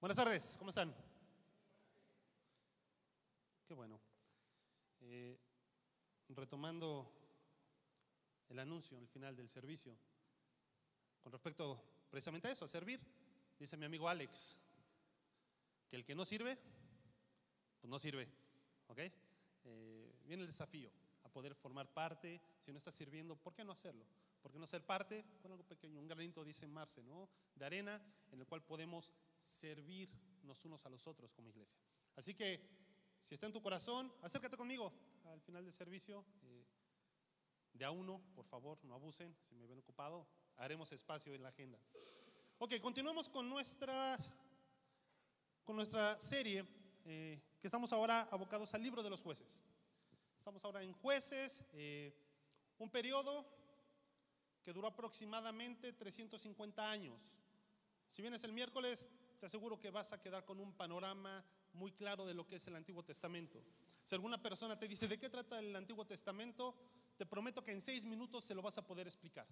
[0.00, 0.94] Buenas tardes, ¿cómo están?
[3.66, 3.98] Qué bueno.
[5.00, 5.36] Eh,
[6.28, 7.10] retomando
[8.48, 9.98] el anuncio al final del servicio,
[11.20, 13.00] con respecto precisamente a eso, a servir,
[13.58, 14.56] dice mi amigo Alex,
[15.88, 16.56] que el que no sirve,
[17.80, 18.28] pues no sirve,
[18.86, 19.00] ¿ok?
[19.64, 20.92] Eh, viene el desafío
[21.24, 24.06] a poder formar parte, si no estás sirviendo, ¿por qué no hacerlo?
[24.40, 25.24] ¿Por qué no ser parte?
[25.42, 27.28] Con algo pequeño, un granito, dice Marce, ¿no?
[27.56, 31.78] De arena en el cual podemos servirnos unos a los otros como iglesia.
[32.16, 32.60] Así que,
[33.22, 34.92] si está en tu corazón, acércate conmigo
[35.26, 36.24] al final del servicio.
[36.42, 36.64] Eh,
[37.78, 39.36] de a uno, por favor, no abusen.
[39.48, 41.78] Si me ven ocupado, haremos espacio en la agenda.
[42.58, 44.32] Ok, continuamos con, nuestras,
[45.64, 46.66] con nuestra serie,
[47.04, 49.62] eh, que estamos ahora abocados al libro de los jueces.
[50.38, 52.12] Estamos ahora en jueces, eh,
[52.78, 53.46] un periodo
[54.64, 57.20] que duró aproximadamente 350 años.
[58.10, 59.06] Si vienes el miércoles,
[59.38, 62.66] te aseguro que vas a quedar con un panorama muy claro de lo que es
[62.66, 63.62] el Antiguo Testamento.
[64.02, 66.74] Si alguna persona te dice, ¿de qué trata el Antiguo Testamento?
[67.16, 69.46] Te prometo que en seis minutos se lo vas a poder explicar.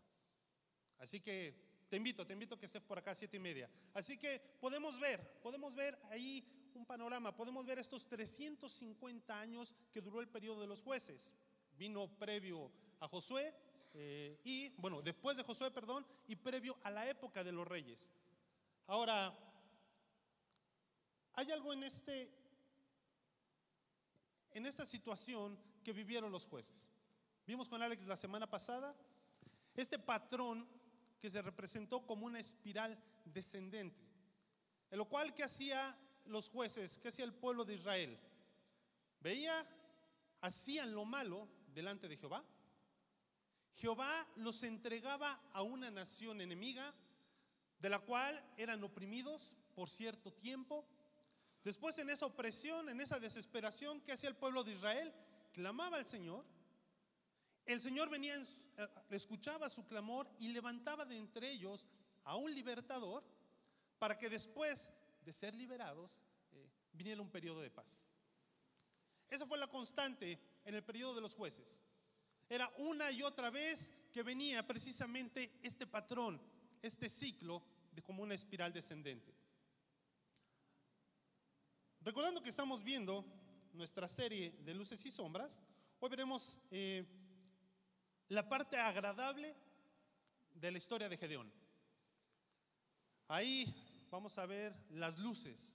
[0.99, 1.55] Así que
[1.89, 3.71] te invito, te invito a que estés por acá a siete y media.
[3.95, 10.01] Así que podemos ver, podemos ver ahí un panorama, podemos ver estos 350 años que
[10.01, 11.33] duró el periodo de los jueces.
[11.77, 13.55] Vino previo a Josué
[13.95, 18.11] eh, y, bueno, después de Josué, perdón, y previo a la época de los reyes.
[18.87, 19.35] Ahora,
[21.37, 22.31] hay algo en, este,
[24.53, 26.89] en esta situación que vivieron los jueces.
[27.47, 28.97] Vimos con Alex la semana pasada
[29.75, 30.67] este patrón
[31.21, 34.03] que se representó como una espiral descendente.
[34.91, 36.99] En lo cual, ¿qué hacía los jueces?
[36.99, 38.19] ¿Qué hacía el pueblo de Israel?
[39.21, 39.67] Veía,
[40.41, 42.43] hacían lo malo delante de Jehová.
[43.75, 46.95] Jehová los entregaba a una nación enemiga,
[47.79, 50.87] de la cual eran oprimidos por cierto tiempo,
[51.67, 55.13] Después en esa opresión, en esa desesperación que hacía el pueblo de Israel,
[55.53, 56.45] clamaba al Señor.
[57.65, 61.85] El Señor venía, eh, escuchaba su clamor y levantaba de entre ellos
[62.23, 63.25] a un libertador
[63.99, 64.93] para que después
[65.25, 66.21] de ser liberados
[66.53, 68.05] eh, viniera un periodo de paz.
[69.29, 71.81] Esa fue la constante en el periodo de los jueces.
[72.49, 76.41] Era una y otra vez que venía precisamente este patrón,
[76.81, 79.35] este ciclo de como una espiral descendente.
[82.07, 83.25] Recordando que estamos viendo
[83.73, 85.59] nuestra serie de luces y sombras,
[85.99, 87.05] hoy veremos eh,
[88.29, 89.57] la parte agradable
[90.55, 91.53] de la historia de Gedeón.
[93.27, 95.75] Ahí vamos a ver las luces.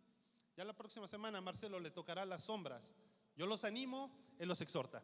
[0.56, 2.96] Ya la próxima semana a Marcelo le tocará las sombras.
[3.36, 4.10] Yo los animo,
[4.40, 5.04] él los exhorta.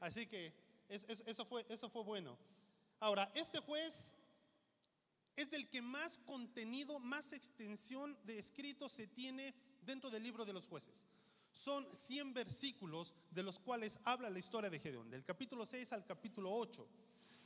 [0.00, 0.54] Así que
[0.88, 2.38] eso, fue, eso fue bueno.
[2.98, 4.14] Ahora, este juez
[5.36, 10.52] es del que más contenido, más extensión de escrito se tiene dentro del libro de
[10.52, 11.02] los jueces.
[11.52, 16.04] Son 100 versículos de los cuales habla la historia de Gedeón, del capítulo 6 al
[16.04, 16.86] capítulo 8.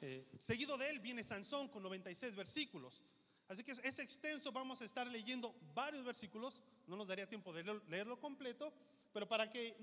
[0.00, 3.02] Eh, seguido de él viene Sansón con 96 versículos.
[3.48, 7.62] Así que es, extenso, vamos a estar leyendo varios versículos, no nos daría tiempo de
[7.88, 8.72] leerlo, completo,
[9.12, 9.76] pero para que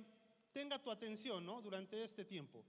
[0.52, 1.62] tenga tu atención ¿no?
[1.62, 2.64] durante este tiempo.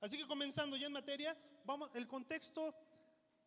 [0.00, 2.74] Así que comenzando ya en materia, vamos, el contexto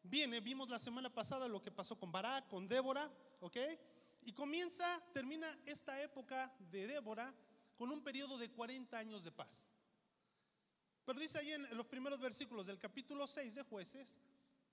[0.03, 3.57] viene, vimos la semana pasada lo que pasó con Barak, con Débora, ¿ok?
[4.25, 7.33] Y comienza, termina esta época de Débora
[7.75, 9.63] con un periodo de 40 años de paz.
[11.05, 14.17] Pero dice ahí en los primeros versículos del capítulo 6 de jueces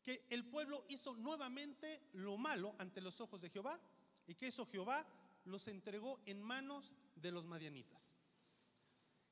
[0.02, 3.80] que el pueblo hizo nuevamente lo malo ante los ojos de Jehová
[4.26, 5.06] y que eso Jehová
[5.44, 8.10] los entregó en manos de los madianitas.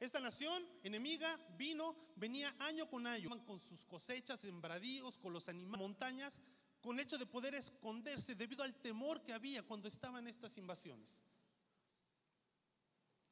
[0.01, 5.81] Esta nación enemiga vino, venía año con año con sus cosechas, sembradíos, con los animales,
[5.81, 6.41] montañas,
[6.81, 11.19] con el hecho de poder esconderse debido al temor que había cuando estaban estas invasiones.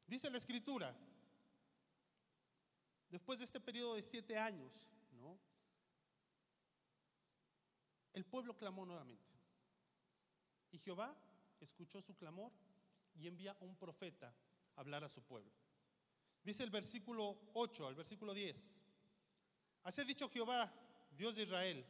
[0.06, 0.94] Dice la escritura,
[3.08, 5.38] después de este periodo de siete años, ¿no?
[8.12, 9.34] el pueblo clamó nuevamente.
[10.72, 11.14] Y Jehová
[11.60, 12.52] escuchó su clamor
[13.14, 14.34] y envía a un profeta
[14.74, 15.52] a hablar a su pueblo.
[16.42, 18.76] Dice el versículo 8 al versículo 10.
[19.82, 20.72] Así ha dicho Jehová,
[21.10, 21.84] Dios de Israel,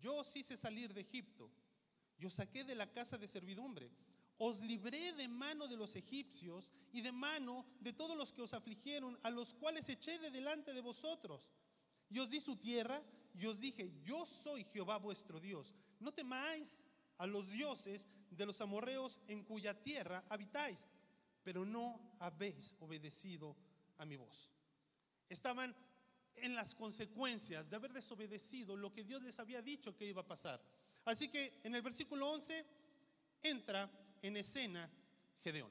[0.00, 1.50] yo os hice salir de Egipto,
[2.18, 3.90] yo saqué de la casa de servidumbre,
[4.38, 8.52] os libré de mano de los egipcios y de mano de todos los que os
[8.52, 11.50] afligieron, a los cuales eché de delante de vosotros.
[12.10, 13.02] Y os di su tierra
[13.34, 15.74] y os dije, yo soy Jehová vuestro Dios.
[16.00, 16.82] No temáis
[17.18, 20.86] a los dioses de los amorreos en cuya tierra habitáis
[21.46, 23.56] pero no habéis obedecido
[23.98, 24.50] a mi voz.
[25.28, 25.76] Estaban
[26.38, 30.26] en las consecuencias de haber desobedecido lo que Dios les había dicho que iba a
[30.26, 30.60] pasar.
[31.04, 32.64] Así que en el versículo 11
[33.42, 33.90] entra
[34.22, 34.90] en escena
[35.42, 35.70] Gedeón.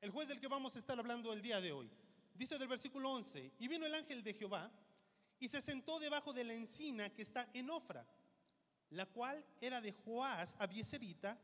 [0.00, 1.90] El juez del que vamos a estar hablando el día de hoy.
[2.34, 4.70] Dice del versículo 11, y vino el ángel de Jehová
[5.38, 8.06] y se sentó debajo de la encina que está en Ofra,
[8.90, 11.38] la cual era de Joás Abieserita,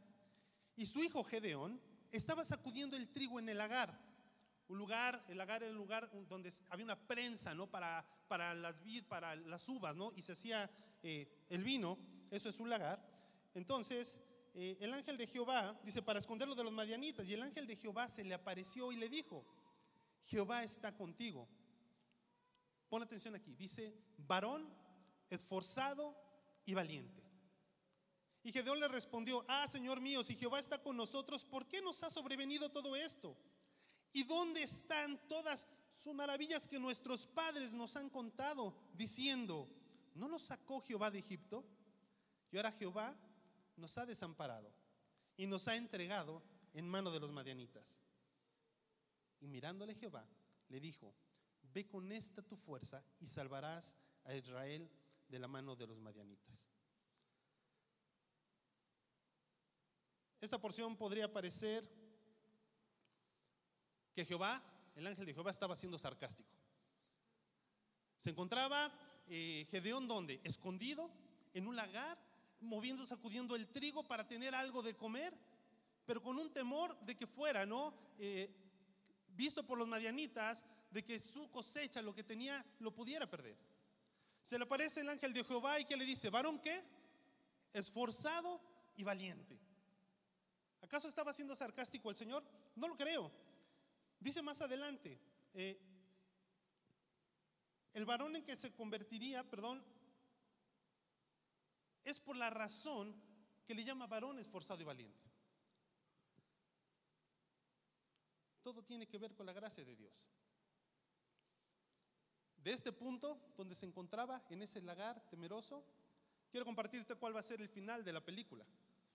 [0.76, 1.80] y su hijo Gedeón
[2.10, 3.98] estaba sacudiendo el trigo en el lagar.
[4.70, 7.66] Un lugar, el lagar era el lugar donde había una prensa, ¿no?
[7.66, 10.12] Para, para las vid, para las uvas, ¿no?
[10.14, 10.70] Y se hacía
[11.02, 11.98] eh, el vino,
[12.30, 13.04] eso es un lagar.
[13.52, 14.16] Entonces,
[14.54, 17.74] eh, el ángel de Jehová, dice, para esconderlo de los madianitas, y el ángel de
[17.74, 19.44] Jehová se le apareció y le dijo,
[20.20, 21.48] Jehová está contigo.
[22.88, 24.72] Pon atención aquí, dice, varón
[25.30, 26.16] esforzado
[26.64, 27.24] y valiente.
[28.44, 32.04] Y Gedeón le respondió, ah, Señor mío, si Jehová está con nosotros, ¿por qué nos
[32.04, 33.36] ha sobrevenido todo esto?
[34.12, 35.66] ¿Y dónde están todas
[35.96, 39.68] sus maravillas que nuestros padres nos han contado, diciendo,
[40.14, 41.64] ¿no nos sacó Jehová de Egipto?
[42.50, 43.16] Y ahora Jehová
[43.76, 44.72] nos ha desamparado
[45.36, 46.42] y nos ha entregado
[46.72, 47.84] en mano de los madianitas.
[49.40, 50.26] Y mirándole Jehová,
[50.68, 51.14] le dijo,
[51.72, 54.90] ve con esta tu fuerza y salvarás a Israel
[55.28, 56.66] de la mano de los madianitas.
[60.40, 61.99] Esta porción podría parecer
[64.14, 64.62] que Jehová,
[64.96, 66.50] el ángel de Jehová, estaba siendo sarcástico.
[68.18, 68.92] Se encontraba
[69.28, 70.40] eh, Gedeón donde?
[70.44, 71.10] Escondido
[71.54, 72.18] en un lagar,
[72.60, 75.34] moviendo, sacudiendo el trigo para tener algo de comer,
[76.04, 77.94] pero con un temor de que fuera, ¿no?
[78.18, 78.50] Eh,
[79.28, 83.56] visto por los madianitas, de que su cosecha, lo que tenía, lo pudiera perder.
[84.42, 86.82] Se le aparece el ángel de Jehová y que le dice, varón qué?
[87.72, 88.60] Esforzado
[88.96, 89.58] y valiente.
[90.82, 92.44] ¿Acaso estaba siendo sarcástico el Señor?
[92.74, 93.30] No lo creo.
[94.20, 95.18] Dice más adelante,
[95.54, 95.80] eh,
[97.94, 99.82] el varón en que se convertiría, perdón,
[102.04, 103.14] es por la razón
[103.66, 105.30] que le llama varón esforzado y valiente.
[108.62, 110.26] Todo tiene que ver con la gracia de Dios.
[112.62, 115.82] De este punto, donde se encontraba en ese lagar temeroso,
[116.50, 118.66] quiero compartirte cuál va a ser el final de la película.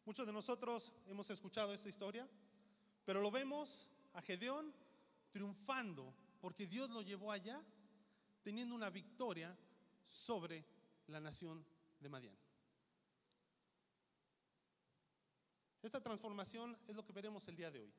[0.03, 2.27] Muchos de nosotros hemos escuchado esta historia,
[3.05, 4.73] pero lo vemos a Gedeón
[5.35, 7.61] triunfando porque Dios lo llevó allá
[8.41, 9.53] teniendo una victoria
[10.07, 10.63] sobre
[11.07, 11.65] la nación
[11.99, 12.37] de Madián.
[15.81, 17.93] Esta transformación es lo que veremos el día de hoy.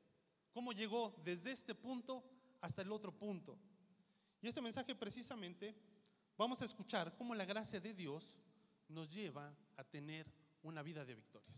[0.51, 2.23] Cómo llegó desde este punto
[2.59, 3.55] hasta el otro punto.
[4.41, 5.75] Y este mensaje precisamente
[6.39, 8.33] vamos a escuchar cómo la gracia de Dios
[8.87, 10.25] nos lleva a tener
[10.63, 11.55] una vida de victorias.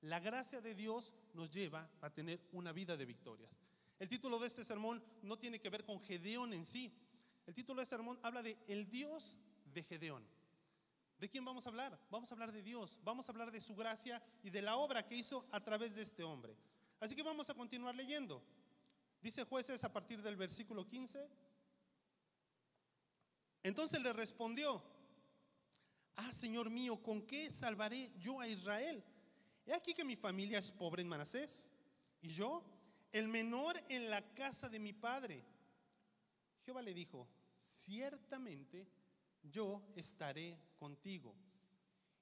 [0.00, 3.62] La gracia de Dios nos lleva a tener una vida de victorias.
[3.98, 6.92] El título de este sermón no tiene que ver con Gedeón en sí.
[7.46, 9.36] El título de este sermón habla de el Dios
[9.72, 10.26] de Gedeón.
[11.18, 11.98] ¿De quién vamos a hablar?
[12.10, 15.06] Vamos a hablar de Dios, vamos a hablar de su gracia y de la obra
[15.06, 16.56] que hizo a través de este hombre.
[16.98, 18.42] Así que vamos a continuar leyendo.
[19.20, 21.28] Dice jueces a partir del versículo 15.
[23.62, 24.82] Entonces le respondió,
[26.16, 29.04] ah, Señor mío, ¿con qué salvaré yo a Israel?
[29.64, 31.68] He aquí que mi familia es pobre en Manasés,
[32.20, 32.64] y yo,
[33.12, 35.44] el menor en la casa de mi padre.
[36.62, 38.88] Jehová le dijo, ciertamente
[39.42, 41.34] yo estaré contigo.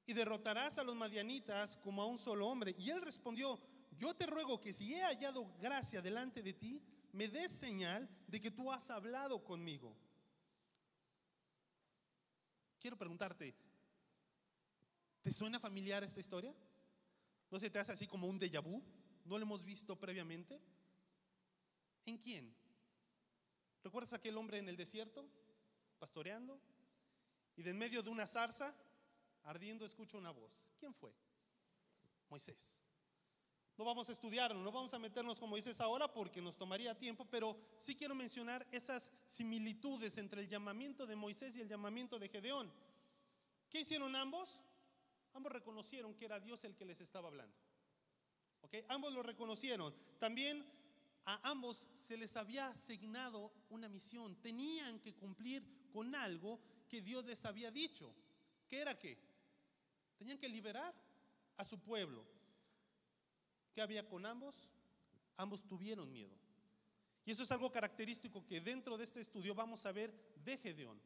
[0.07, 2.75] Y derrotarás a los madianitas como a un solo hombre.
[2.77, 3.59] Y él respondió,
[3.97, 8.41] yo te ruego que si he hallado gracia delante de ti, me des señal de
[8.41, 9.97] que tú has hablado conmigo.
[12.81, 13.55] Quiero preguntarte,
[15.23, 16.55] ¿te suena familiar esta historia?
[17.51, 18.83] ¿No se te hace así como un déjà vu?
[19.25, 20.61] ¿No lo hemos visto previamente?
[22.11, 22.53] ¿En quién?
[23.85, 25.25] ¿Recuerdas aquel hombre en el desierto,
[26.01, 26.61] pastoreando?
[27.55, 28.75] Y de en medio de una zarza,
[29.45, 30.67] ardiendo, escucha una voz.
[30.81, 31.15] ¿Quién fue?
[32.29, 32.77] Moisés.
[33.77, 37.25] No vamos a estudiarlo, no vamos a meternos con Moisés ahora porque nos tomaría tiempo,
[37.27, 42.29] pero sí quiero mencionar esas similitudes entre el llamamiento de Moisés y el llamamiento de
[42.29, 42.73] Gedeón.
[43.69, 44.61] ¿Qué hicieron ambos?
[45.33, 47.57] Ambos reconocieron que era Dios el que les estaba hablando.
[48.63, 48.79] ¿Ok?
[48.89, 49.95] Ambos lo reconocieron.
[50.19, 50.80] También
[51.25, 54.37] a ambos se les había asignado una misión.
[54.37, 55.63] Tenían que cumplir
[55.93, 58.15] con algo que Dios les había dicho.
[58.69, 59.19] ¿Qué era qué?
[60.19, 60.95] Tenían que liberar
[61.57, 62.25] a su pueblo.
[63.73, 64.55] ¿Qué había con ambos?
[65.37, 66.37] Ambos tuvieron miedo.
[67.25, 70.13] Y eso es algo característico que dentro de este estudio vamos a ver
[70.45, 71.01] de Gedeón.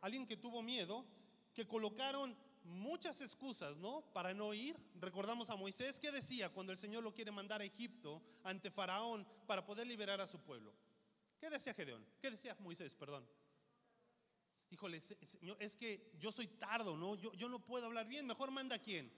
[0.00, 1.06] Alguien que tuvo miedo,
[1.54, 4.02] que colocaron muchas excusas, ¿no?
[4.12, 4.76] Para no ir.
[5.00, 9.26] Recordamos a Moisés, ¿qué decía cuando el Señor lo quiere mandar a Egipto ante Faraón
[9.46, 10.74] para poder liberar a su pueblo?
[11.40, 12.06] ¿Qué decía Gedeón?
[12.20, 13.28] ¿Qué decía Moisés, perdón?
[14.70, 17.14] Híjole, Señor, es que yo soy tardo, ¿no?
[17.16, 19.12] Yo, no puedo hablar bien, mejor manda a quién?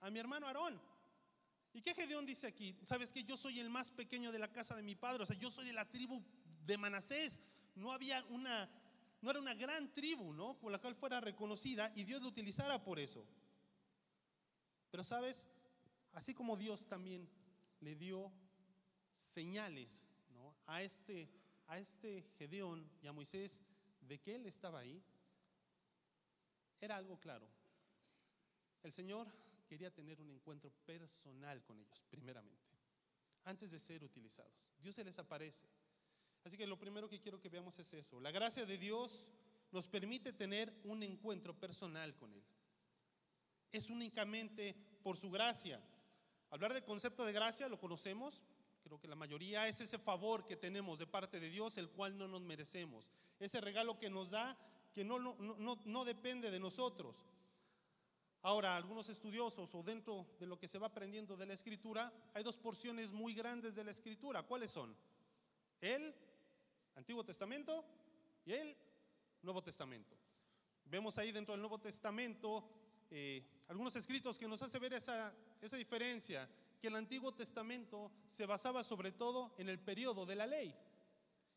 [0.00, 0.80] A mi hermano Aarón.
[1.74, 2.76] ¿Y ¿Y qué Gedeón dice aquí?
[2.86, 5.24] ¿Sabes que yo soy el más pequeño de la casa de mi padre?
[5.24, 6.22] O sea, yo soy de la tribu
[6.64, 7.40] de Manasés.
[7.74, 8.70] No había una,
[9.22, 10.58] no era una gran tribu, ¿no?
[10.58, 13.24] Por la cual fuera reconocida y Dios lo utilizara por eso.
[14.90, 15.46] Pero sabes,
[16.12, 17.28] así como Dios también
[17.80, 18.32] le dio
[19.18, 20.54] señales ¿no?
[20.66, 21.30] a, este,
[21.68, 23.62] a este Gedeón y a Moisés
[24.00, 25.02] de que él estaba ahí,
[26.80, 27.48] era algo claro.
[28.82, 29.28] El Señor
[29.68, 32.74] quería tener un encuentro personal con ellos, primeramente,
[33.44, 34.52] antes de ser utilizados.
[34.80, 35.64] Dios se les aparece.
[36.44, 38.20] Así que lo primero que quiero que veamos es eso.
[38.20, 39.28] La gracia de Dios
[39.70, 42.42] nos permite tener un encuentro personal con Él.
[43.70, 45.80] Es únicamente por su gracia.
[46.50, 48.42] Hablar del concepto de gracia lo conocemos,
[48.82, 52.18] creo que la mayoría es ese favor que tenemos de parte de Dios, el cual
[52.18, 53.08] no nos merecemos.
[53.38, 54.58] Ese regalo que nos da
[54.92, 57.16] que no, no, no, no depende de nosotros.
[58.42, 62.42] Ahora, algunos estudiosos o dentro de lo que se va aprendiendo de la escritura, hay
[62.42, 64.42] dos porciones muy grandes de la escritura.
[64.42, 64.94] ¿Cuáles son?
[65.80, 66.14] El
[66.96, 67.84] Antiguo Testamento
[68.44, 68.76] y el
[69.42, 70.16] Nuevo Testamento.
[70.84, 72.68] Vemos ahí dentro del Nuevo Testamento
[73.10, 76.48] eh, algunos escritos que nos hace ver esa, esa diferencia,
[76.80, 80.74] que el Antiguo Testamento se basaba sobre todo en el periodo de la ley.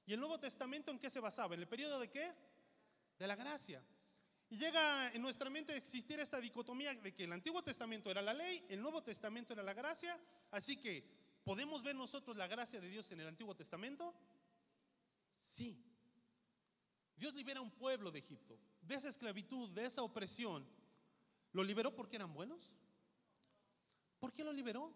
[0.06, 1.56] ¿Y el Nuevo Testamento en qué se basaba?
[1.56, 2.34] ¿En el periodo de qué?
[3.18, 3.84] De la gracia.
[4.50, 8.22] Y llega en nuestra mente a existir esta dicotomía de que el Antiguo Testamento era
[8.22, 10.20] la ley, el Nuevo Testamento era la gracia,
[10.52, 11.04] así que
[11.44, 14.14] ¿podemos ver nosotros la gracia de Dios en el Antiguo Testamento?
[15.56, 15.82] Sí.
[17.16, 20.68] Dios libera a un pueblo de Egipto, de esa esclavitud, de esa opresión.
[21.54, 22.74] ¿Lo liberó porque eran buenos?
[24.20, 24.94] ¿Por qué lo liberó?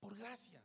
[0.00, 0.60] Por gracia.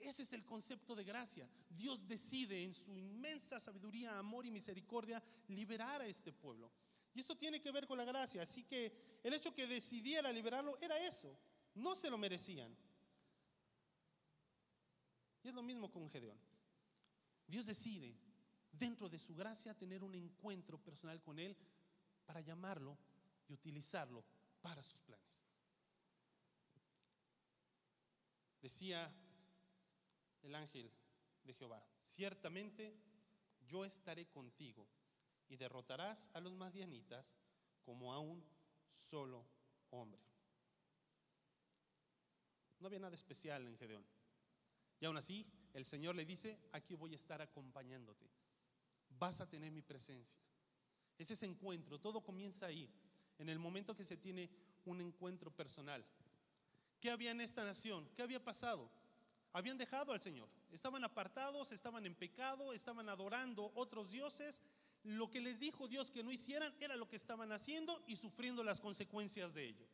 [0.00, 1.48] Ese es el concepto de gracia.
[1.68, 6.72] Dios decide en su inmensa sabiduría, amor y misericordia liberar a este pueblo.
[7.14, 8.42] Y eso tiene que ver con la gracia.
[8.42, 11.38] Así que el hecho que decidiera liberarlo era eso.
[11.76, 12.76] No se lo merecían.
[15.44, 16.51] Y es lo mismo con Gedeón.
[17.46, 18.16] Dios decide,
[18.72, 21.56] dentro de su gracia, tener un encuentro personal con Él
[22.24, 22.96] para llamarlo
[23.48, 24.24] y utilizarlo
[24.60, 25.44] para sus planes.
[28.60, 29.12] Decía
[30.42, 30.90] el ángel
[31.44, 32.96] de Jehová, ciertamente
[33.66, 34.86] yo estaré contigo
[35.48, 37.36] y derrotarás a los madianitas
[37.84, 38.44] como a un
[39.10, 39.44] solo
[39.90, 40.22] hombre.
[42.78, 44.04] No había nada especial en Gedeón.
[45.00, 48.28] Y aún así, el Señor le dice, aquí voy a estar acompañándote.
[49.18, 50.42] Vas a tener mi presencia.
[51.18, 52.90] Es ese encuentro, todo comienza ahí,
[53.38, 54.50] en el momento que se tiene
[54.84, 56.04] un encuentro personal.
[57.00, 58.08] ¿Qué había en esta nación?
[58.14, 58.90] ¿Qué había pasado?
[59.52, 60.48] habían dejado al Señor.
[60.70, 64.62] Estaban apartados, estaban en pecado, estaban adorando otros dioses.
[65.04, 68.64] Lo que les dijo Dios que no hicieran era lo que estaban haciendo y sufriendo
[68.64, 69.86] las consecuencias de ello.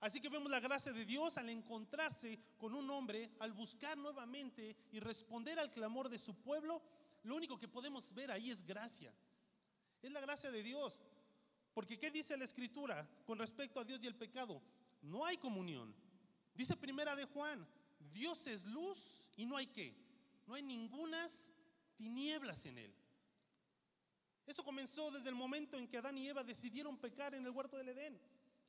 [0.00, 4.76] Así que vemos la gracia de Dios al encontrarse con un hombre, al buscar nuevamente
[4.92, 6.82] y responder al clamor de su pueblo.
[7.22, 9.12] Lo único que podemos ver ahí es gracia.
[10.02, 11.00] Es la gracia de Dios.
[11.72, 14.62] Porque ¿qué dice la escritura con respecto a Dios y el pecado?
[15.02, 15.94] No hay comunión.
[16.54, 17.66] Dice primera de Juan,
[18.12, 19.94] Dios es luz y no hay qué,
[20.46, 21.50] no hay ningunas
[21.96, 22.94] tinieblas en él.
[24.46, 27.76] Eso comenzó desde el momento en que Adán y Eva decidieron pecar en el huerto
[27.76, 28.18] del Edén.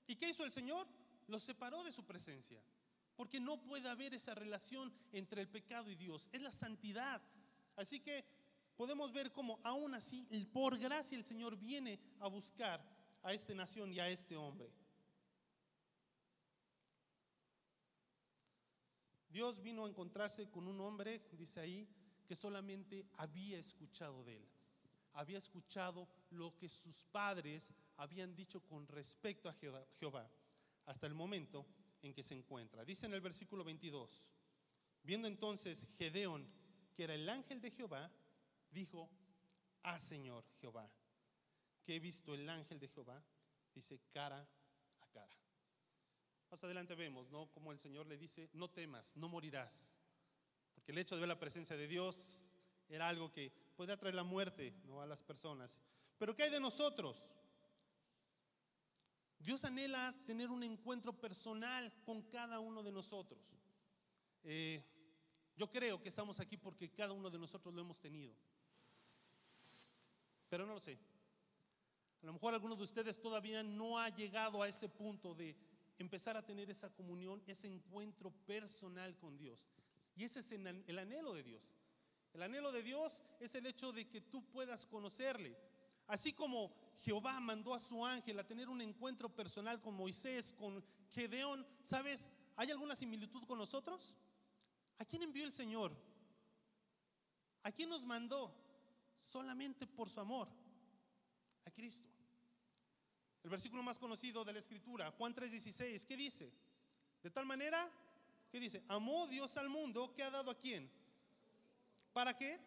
[0.08, 0.88] ¿Y qué hizo el Señor?
[1.28, 2.62] Los separó de su presencia.
[3.16, 6.30] Porque no puede haber esa relación entre el pecado y Dios.
[6.32, 7.22] Es la santidad.
[7.76, 8.26] Así que
[8.76, 12.84] podemos ver cómo aún así, por gracia, el Señor viene a buscar
[13.24, 14.72] a esta nación y a este hombre.
[19.30, 21.88] Dios vino a encontrarse con un hombre, dice ahí,
[22.26, 24.48] que solamente había escuchado de él.
[25.14, 30.30] Había escuchado lo que sus padres habían dicho con respecto a Jehová,
[30.88, 31.66] hasta el momento
[32.02, 32.84] en que se encuentra.
[32.84, 34.24] Dice en el versículo 22,
[35.04, 36.48] viendo entonces Gedeón,
[36.96, 38.12] que era el ángel de Jehová,
[38.72, 39.10] dijo,
[39.84, 40.90] ah Señor Jehová,
[41.84, 43.24] que he visto el ángel de Jehová,
[43.74, 44.48] dice cara
[45.02, 45.38] a cara.
[46.50, 47.52] Más adelante vemos, ¿no?
[47.52, 49.94] Como el Señor le dice, no temas, no morirás.
[50.74, 52.42] Porque el hecho de ver la presencia de Dios
[52.88, 55.02] era algo que podría traer la muerte ¿no?
[55.02, 55.82] a las personas.
[56.18, 57.22] Pero ¿qué hay de nosotros?
[59.40, 63.40] Dios anhela tener un encuentro personal con cada uno de nosotros.
[64.44, 64.84] Eh,
[65.56, 68.34] yo creo que estamos aquí porque cada uno de nosotros lo hemos tenido.
[70.50, 70.98] Pero no lo sé.
[72.22, 75.56] A lo mejor alguno de ustedes todavía no ha llegado a ese punto de
[76.00, 79.68] empezar a tener esa comunión, ese encuentro personal con Dios.
[80.16, 81.62] Y ese es el anhelo de Dios.
[82.34, 85.58] El anhelo de Dios es el hecho de que tú puedas conocerle.
[86.08, 86.72] Así como
[87.04, 92.30] Jehová mandó a su ángel a tener un encuentro personal con Moisés, con Gedeón, ¿sabes?
[92.56, 94.16] ¿Hay alguna similitud con nosotros?
[94.98, 95.92] ¿A quién envió el Señor?
[97.64, 98.54] ¿A quién nos mandó?
[99.20, 100.48] Solamente por su amor.
[101.66, 102.08] A Cristo.
[103.44, 106.52] El versículo más conocido de la Escritura, Juan 3:16, ¿qué dice?
[107.22, 107.90] De tal manera,
[108.50, 108.84] ¿qué dice?
[108.88, 110.90] Amó Dios al mundo, ¿qué ha dado a quién?
[112.14, 112.60] ¿Para qué?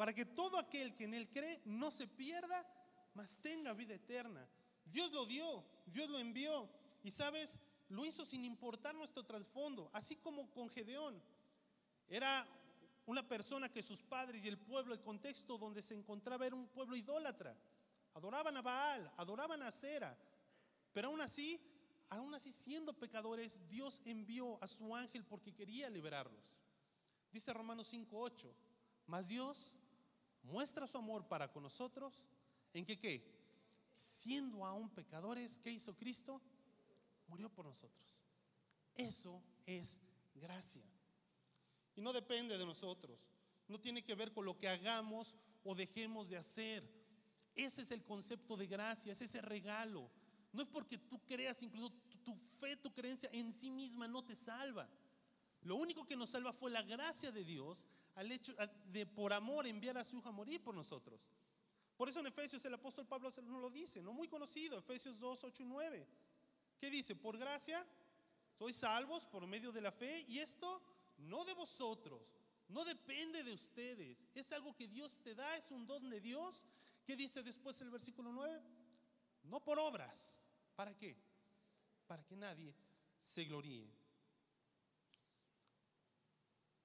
[0.00, 2.66] Para que todo aquel que en él cree no se pierda,
[3.12, 4.48] mas tenga vida eterna.
[4.86, 6.70] Dios lo dio, Dios lo envió.
[7.02, 7.58] Y sabes,
[7.90, 11.22] lo hizo sin importar nuestro trasfondo, así como con Gedeón.
[12.08, 12.48] Era
[13.04, 16.68] una persona que sus padres y el pueblo, el contexto donde se encontraba era un
[16.68, 17.54] pueblo idólatra.
[18.14, 20.16] Adoraban a Baal, adoraban a Cera.
[20.94, 21.60] Pero aún así,
[22.08, 26.56] aún así siendo pecadores, Dios envió a su ángel porque quería liberarlos.
[27.30, 28.50] Dice Romanos 5:8,
[29.06, 29.74] mas Dios
[30.42, 32.20] muestra su amor para con nosotros
[32.72, 33.22] en que qué?
[33.96, 36.40] Siendo aún pecadores, ¿qué hizo Cristo?
[37.28, 38.16] Murió por nosotros.
[38.94, 40.00] Eso es
[40.34, 40.84] gracia.
[41.94, 43.18] Y no depende de nosotros.
[43.68, 46.88] No tiene que ver con lo que hagamos o dejemos de hacer.
[47.54, 50.10] Ese es el concepto de gracia, es ese regalo.
[50.52, 51.92] No es porque tú creas, incluso
[52.24, 54.88] tu, fe, tu creencia en sí misma no te salva.
[55.62, 57.86] Lo único que nos salva fue la gracia de Dios
[58.20, 58.54] al hecho
[58.92, 61.18] de por amor enviar a su hijo a morir por nosotros.
[61.96, 65.44] Por eso en Efesios el apóstol Pablo nos lo dice, no muy conocido, Efesios 2,
[65.44, 66.06] 8 y 9.
[66.78, 67.16] ¿Qué dice?
[67.16, 67.86] Por gracia
[68.58, 70.82] sois salvos por medio de la fe y esto
[71.16, 72.20] no de vosotros,
[72.68, 76.62] no depende de ustedes, es algo que Dios te da, es un don de Dios.
[77.06, 78.60] ¿Qué dice después el versículo 9?
[79.44, 80.36] No por obras.
[80.76, 81.16] ¿Para qué?
[82.06, 82.74] Para que nadie
[83.22, 83.90] se gloríe.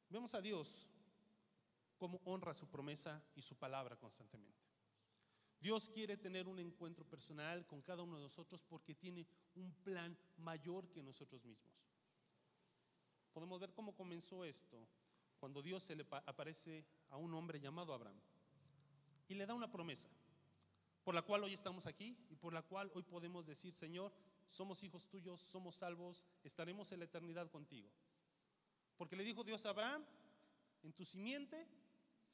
[0.09, 0.87] Vemos a Dios
[1.97, 4.65] como honra su promesa y su palabra constantemente.
[5.59, 9.25] Dios quiere tener un encuentro personal con cada uno de nosotros porque tiene
[9.55, 11.73] un plan mayor que nosotros mismos.
[13.33, 14.87] Podemos ver cómo comenzó esto
[15.39, 18.19] cuando Dios se le aparece a un hombre llamado Abraham
[19.27, 20.09] y le da una promesa
[21.03, 24.11] por la cual hoy estamos aquí y por la cual hoy podemos decir, Señor,
[24.49, 27.89] somos hijos tuyos, somos salvos, estaremos en la eternidad contigo.
[28.97, 30.03] Porque le dijo Dios a Abraham,
[30.81, 31.67] en tu simiente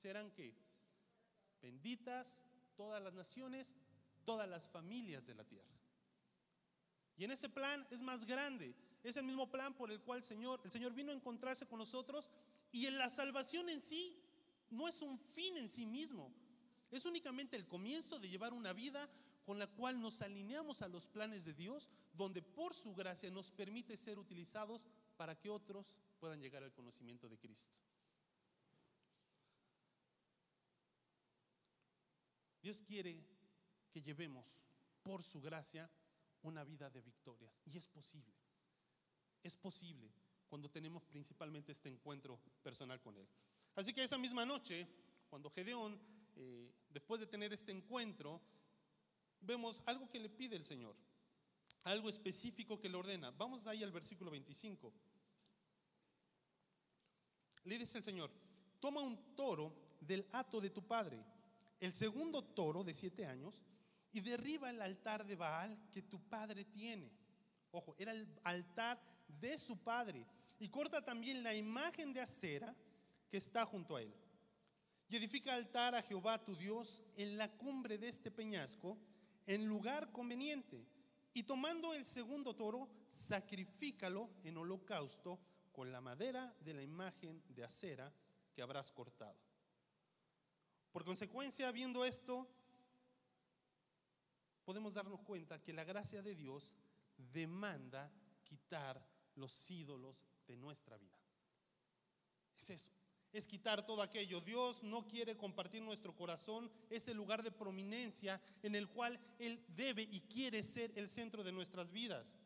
[0.01, 0.53] serán que
[1.61, 2.37] benditas
[2.75, 3.73] todas las naciones,
[4.25, 5.67] todas las familias de la tierra.
[7.17, 10.23] Y en ese plan es más grande, es el mismo plan por el cual el
[10.23, 12.29] Señor, el Señor vino a encontrarse con nosotros
[12.71, 14.17] y en la salvación en sí
[14.69, 16.33] no es un fin en sí mismo,
[16.89, 19.09] es únicamente el comienzo de llevar una vida
[19.45, 23.51] con la cual nos alineamos a los planes de Dios, donde por su gracia nos
[23.51, 24.87] permite ser utilizados
[25.17, 27.71] para que otros puedan llegar al conocimiento de Cristo.
[32.61, 33.23] Dios quiere
[33.91, 34.57] que llevemos
[35.03, 35.89] por su gracia
[36.43, 37.53] una vida de victorias.
[37.65, 38.33] Y es posible.
[39.43, 40.11] Es posible
[40.47, 43.27] cuando tenemos principalmente este encuentro personal con Él.
[43.75, 44.87] Así que esa misma noche,
[45.29, 45.99] cuando Gedeón,
[46.35, 48.41] eh, después de tener este encuentro,
[49.39, 50.95] vemos algo que le pide el Señor,
[51.83, 53.31] algo específico que le ordena.
[53.31, 54.93] Vamos ahí al versículo 25.
[57.63, 58.31] Le dice el Señor,
[58.79, 61.23] toma un toro del hato de tu padre
[61.81, 63.53] el segundo toro de siete años
[64.13, 67.11] y derriba el altar de Baal que tu padre tiene.
[67.71, 70.25] Ojo, era el altar de su padre.
[70.59, 72.75] Y corta también la imagen de acera
[73.29, 74.13] que está junto a él.
[75.09, 78.97] Y edifica altar a Jehová tu Dios en la cumbre de este peñasco,
[79.47, 80.85] en lugar conveniente.
[81.33, 85.39] Y tomando el segundo toro, sacrifícalo en holocausto
[85.71, 88.13] con la madera de la imagen de acera
[88.53, 89.50] que habrás cortado.
[90.91, 92.47] Por consecuencia, viendo esto,
[94.65, 96.75] podemos darnos cuenta que la gracia de Dios
[97.17, 98.11] demanda
[98.43, 99.01] quitar
[99.35, 101.17] los ídolos de nuestra vida.
[102.59, 102.91] Es eso,
[103.31, 104.41] es quitar todo aquello.
[104.41, 110.03] Dios no quiere compartir nuestro corazón, ese lugar de prominencia en el cual Él debe
[110.03, 112.37] y quiere ser el centro de nuestras vidas.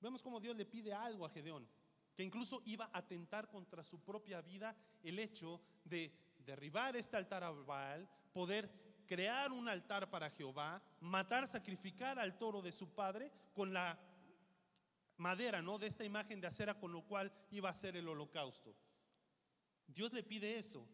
[0.00, 1.68] Vemos cómo Dios le pide algo a Gedeón
[2.16, 7.44] que incluso iba a atentar contra su propia vida el hecho de derribar este altar
[7.44, 8.70] a Baal, poder
[9.06, 13.98] crear un altar para Jehová, matar, sacrificar al toro de su padre con la
[15.18, 15.78] madera, ¿no?
[15.78, 18.74] De esta imagen de acera con lo cual iba a ser el holocausto.
[19.86, 20.88] Dios le pide eso.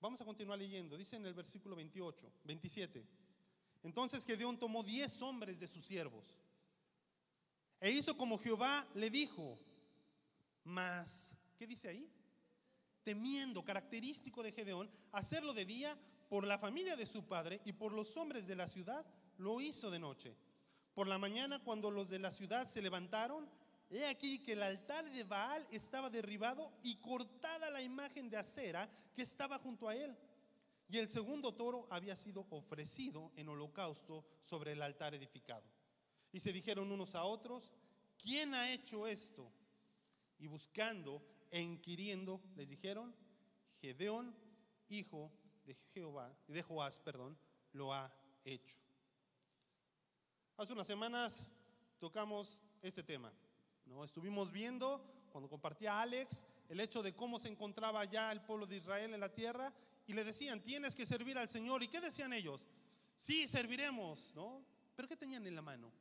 [0.00, 0.96] Vamos a continuar leyendo.
[0.96, 3.06] Dice en el versículo 28, 27.
[3.84, 6.41] Entonces Gedeón tomó diez hombres de sus siervos
[7.82, 9.58] e hizo como Jehová le dijo.
[10.62, 12.08] Mas, ¿qué dice ahí?
[13.02, 17.92] Temiendo, característico de Gedeón, hacerlo de día por la familia de su padre y por
[17.92, 19.04] los hombres de la ciudad,
[19.36, 20.36] lo hizo de noche.
[20.94, 23.50] Por la mañana, cuando los de la ciudad se levantaron,
[23.90, 28.88] he aquí que el altar de Baal estaba derribado y cortada la imagen de acera
[29.12, 30.16] que estaba junto a él.
[30.88, 35.81] Y el segundo toro había sido ofrecido en holocausto sobre el altar edificado.
[36.32, 37.72] Y se dijeron unos a otros,
[38.18, 39.52] ¿quién ha hecho esto?
[40.38, 43.14] Y buscando e inquiriendo, les dijeron,
[43.80, 44.34] Gedeón,
[44.88, 45.30] hijo
[45.64, 47.38] de Jehová, de Joás, perdón,
[47.72, 48.12] lo ha
[48.44, 48.78] hecho.
[50.56, 51.44] Hace unas semanas
[51.98, 53.32] tocamos este tema.
[53.86, 54.04] ¿no?
[54.04, 58.76] Estuvimos viendo, cuando compartía Alex, el hecho de cómo se encontraba ya el pueblo de
[58.76, 59.72] Israel en la tierra
[60.06, 61.82] y le decían, tienes que servir al Señor.
[61.82, 62.68] ¿Y qué decían ellos?
[63.16, 64.64] Sí, serviremos, ¿no?
[64.96, 65.92] ¿Pero qué tenían en la mano?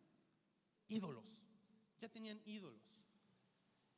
[0.91, 1.39] Ídolos.
[1.99, 2.81] Ya tenían ídolos.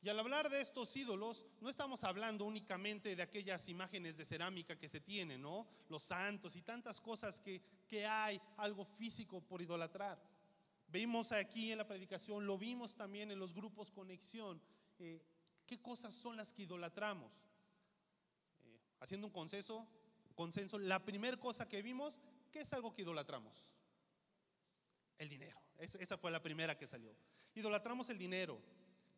[0.00, 4.78] Y al hablar de estos ídolos, no estamos hablando únicamente de aquellas imágenes de cerámica
[4.78, 5.66] que se tienen, ¿no?
[5.88, 10.22] Los santos y tantas cosas que, que hay, algo físico por idolatrar.
[10.88, 14.60] Vimos aquí en la predicación, lo vimos también en los grupos conexión,
[14.98, 15.22] eh,
[15.66, 17.32] qué cosas son las que idolatramos.
[18.62, 19.88] Eh, haciendo un consenso,
[20.34, 22.20] consenso, la primera cosa que vimos,
[22.52, 23.64] ¿qué es algo que idolatramos?
[25.16, 25.63] El dinero.
[25.84, 27.14] Esa fue la primera que salió.
[27.54, 28.60] Idolatramos el dinero.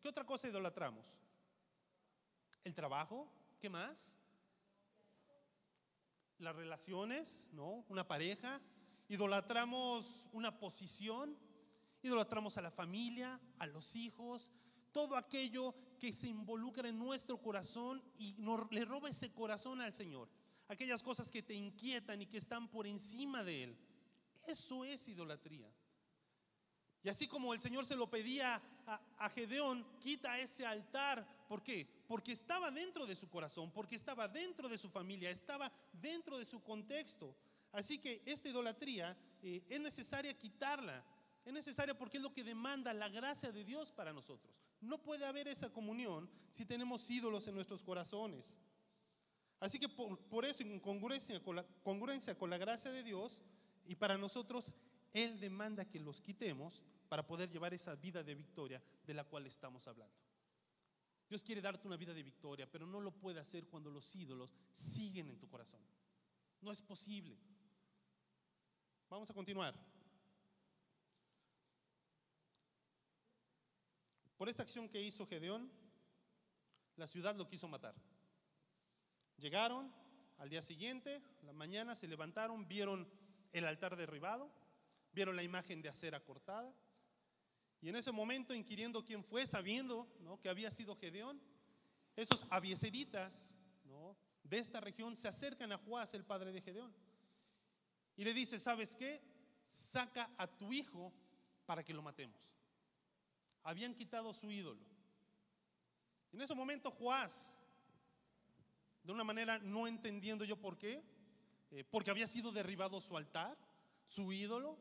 [0.01, 1.05] ¿Qué otra cosa idolatramos?
[2.63, 4.15] El trabajo, ¿qué más?
[6.37, 7.85] Las relaciones, ¿no?
[7.89, 8.61] Una pareja.
[9.09, 11.37] Idolatramos una posición,
[12.03, 14.51] idolatramos a la familia, a los hijos,
[14.91, 18.35] todo aquello que se involucra en nuestro corazón y
[18.71, 20.29] le roba ese corazón al Señor.
[20.67, 23.77] Aquellas cosas que te inquietan y que están por encima de Él.
[24.45, 25.71] Eso es idolatría.
[27.03, 28.61] Y así como el Señor se lo pedía
[29.17, 31.25] a, Gedeón, quita ese altar.
[31.47, 31.87] ¿Por qué?
[32.07, 36.45] Porque estaba dentro de su corazón, porque estaba dentro de su familia, estaba dentro de
[36.45, 37.35] su contexto.
[37.71, 41.03] Así que esta idolatría eh, es necesaria quitarla.
[41.45, 44.53] Es necesaria porque es lo que demanda la gracia de Dios para nosotros.
[44.81, 48.59] No puede haber esa comunión si tenemos ídolos en nuestros corazones.
[49.59, 51.65] Así que por, eso, en congruencia con, la,
[52.37, 53.41] con la gracia de Dios,
[53.87, 54.73] y para nosotros,
[55.13, 59.45] Él demanda que los quitemos para poder llevar esa vida de victoria de la cual
[59.45, 60.15] estamos hablando.
[61.29, 64.55] Dios quiere darte una vida de victoria, pero no lo puede hacer cuando los ídolos
[64.71, 65.81] siguen en tu corazón.
[66.61, 67.37] No es posible.
[69.09, 69.75] Vamos a continuar.
[74.37, 75.71] Por esta acción que hizo Gedeón,
[76.95, 77.95] la ciudad lo quiso matar.
[79.37, 79.91] Llegaron
[80.37, 83.07] al día siguiente, la mañana se levantaron, vieron
[83.51, 84.51] el altar derribado,
[85.17, 86.71] vieron la imagen de acera cortada,
[87.81, 90.07] y en ese momento, inquiriendo quién fue, sabiendo
[90.43, 91.41] que había sido Gedeón,
[92.15, 93.55] esos abieseritas
[94.43, 96.93] de esta región se acercan a Joás, el padre de Gedeón,
[98.15, 99.19] y le dice, ¿sabes qué?
[99.71, 101.11] Saca a tu hijo
[101.65, 102.55] para que lo matemos.
[103.63, 104.85] Habían quitado su ídolo.
[106.31, 107.55] En ese momento Joás,
[109.01, 111.03] de una manera no entendiendo yo por qué,
[111.71, 113.57] eh, porque había sido derribado su altar,
[114.05, 114.77] su ídolo,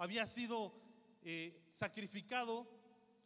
[0.00, 0.72] había sido
[1.20, 2.66] eh, sacrificado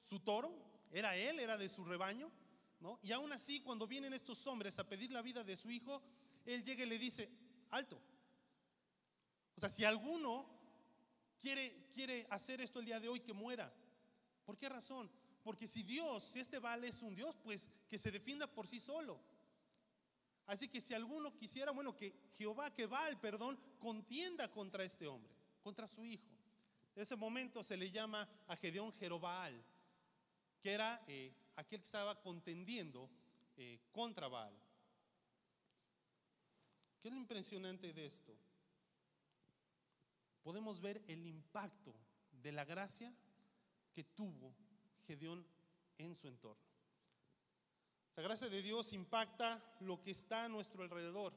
[0.00, 0.52] su toro,
[0.90, 2.32] era él, era de su rebaño,
[2.80, 2.98] ¿no?
[3.00, 6.02] Y aún así, cuando vienen estos hombres a pedir la vida de su hijo,
[6.44, 7.30] él llega y le dice,
[7.70, 8.00] alto.
[9.56, 10.46] O sea, si alguno
[11.38, 13.72] quiere, quiere hacer esto el día de hoy, que muera.
[14.44, 15.08] ¿Por qué razón?
[15.44, 18.80] Porque si Dios, si este Baal es un Dios, pues que se defienda por sí
[18.80, 19.20] solo.
[20.46, 25.32] Así que si alguno quisiera, bueno, que Jehová, que Baal, perdón, contienda contra este hombre,
[25.62, 26.33] contra su hijo.
[26.94, 29.64] Ese momento se le llama a Gedeón Jerobal,
[30.60, 33.10] que era eh, aquel que estaba contendiendo
[33.56, 34.54] eh, contra Baal.
[37.00, 38.34] ¿Qué es lo impresionante de esto?
[40.42, 41.94] Podemos ver el impacto
[42.30, 43.12] de la gracia
[43.92, 44.54] que tuvo
[45.06, 45.46] Gedeón
[45.98, 46.62] en su entorno.
[48.16, 51.34] La gracia de Dios impacta lo que está a nuestro alrededor.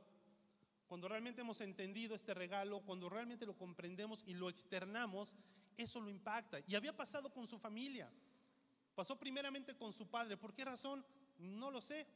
[0.88, 5.36] Cuando realmente hemos entendido este regalo, cuando realmente lo comprendemos y lo externamos,
[5.76, 6.60] eso lo impacta.
[6.66, 8.10] Y había pasado con su familia.
[8.96, 10.38] Pasó primeramente con su padre.
[10.38, 11.06] ¿Por qué razón?
[11.38, 12.08] No lo sé.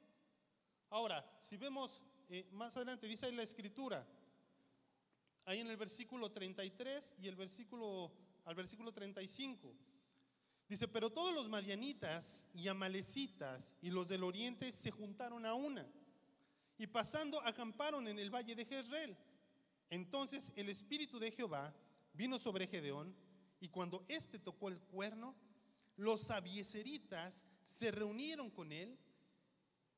[0.90, 4.08] Ahora, si vemos eh, más adelante, dice ahí la escritura,
[5.46, 8.12] ahí en el versículo 33 y el versículo,
[8.46, 9.76] al versículo 35.
[10.70, 15.86] Dice, pero todos los madianitas y amalecitas y los del oriente se juntaron a una
[16.82, 19.16] y pasando acamparon en el valle de Jezreel.
[19.92, 21.72] Entonces el espíritu de Jehová
[22.12, 23.16] vino sobre Gedeón
[23.60, 25.36] y cuando éste tocó el cuerno,
[25.96, 28.98] los abieseritas se reunieron con él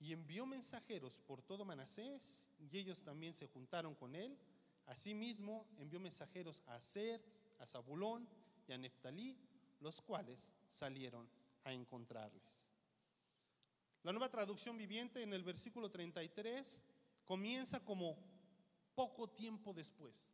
[0.01, 4.37] y envió mensajeros por todo Manasés y ellos también se juntaron con él.
[4.85, 7.23] Asimismo envió mensajeros a Ser,
[7.59, 8.27] a Zabulón
[8.67, 9.37] y a Neftalí,
[9.79, 11.29] los cuales salieron
[11.63, 12.72] a encontrarles.
[14.03, 16.81] La nueva traducción viviente en el versículo 33
[17.23, 18.17] comienza como
[18.95, 20.29] poco tiempo después.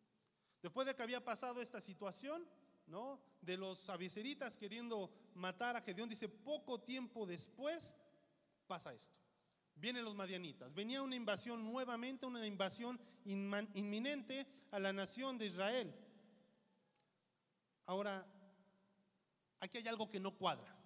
[0.60, 2.48] Después de que había pasado esta situación,
[2.88, 3.22] ¿no?
[3.42, 7.96] De los abiseritas queriendo matar a Gedeón, dice, poco tiempo después
[8.66, 9.20] pasa esto.
[9.76, 10.74] Vienen los madianitas.
[10.74, 15.96] Venía una invasión nuevamente, una invasión inminente a la nación de Israel.
[17.86, 18.26] Ahora,
[19.60, 20.79] aquí hay algo que no cuadra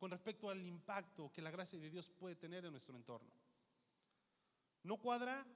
[0.00, 3.30] con respecto al impacto que la gracia de Dios puede tener en nuestro entorno.
[4.82, 5.46] No cuadra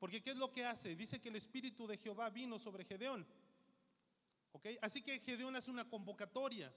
[0.00, 0.96] porque ¿qué es lo que hace?
[0.96, 3.24] Dice que el Espíritu de Jehová vino sobre Gedeón.
[4.50, 4.66] ¿Ok?
[4.82, 6.74] Así que Gedeón hace una convocatoria.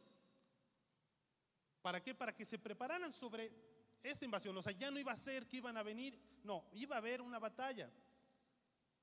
[1.81, 2.13] ¿Para qué?
[2.13, 3.51] Para que se prepararan sobre
[4.03, 4.55] esta invasión.
[4.55, 7.21] O sea, ya no iba a ser que iban a venir, no, iba a haber
[7.21, 7.91] una batalla.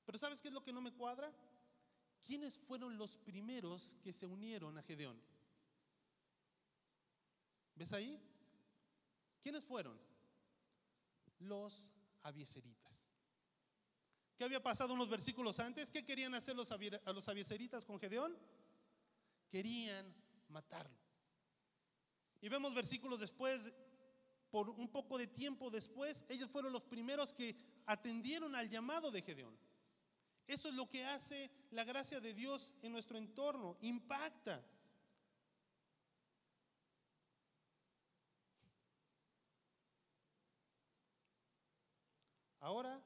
[0.05, 1.33] Pero ¿sabes qué es lo que no me cuadra?
[2.23, 5.21] ¿Quiénes fueron los primeros que se unieron a Gedeón?
[7.77, 8.21] ¿Ves ahí?
[9.43, 10.01] ¿Quiénes fueron?
[11.39, 13.07] Los abieseritas.
[14.37, 15.91] ¿Qué había pasado unos versículos antes?
[15.91, 18.37] ¿Qué querían hacer los, a los abieseritas con Gedeón?
[19.49, 20.13] Querían
[20.49, 20.99] matarlo.
[22.41, 23.73] Y vemos versículos después,
[24.51, 29.23] por un poco de tiempo después, ellos fueron los primeros que atendieron al llamado de
[29.23, 29.57] Gedeón.
[30.47, 34.65] Eso es lo que hace la gracia de Dios en nuestro entorno, impacta.
[42.67, 43.01] Ahora